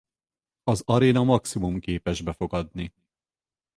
[0.63, 2.93] Az aréna maximum képes befogadni.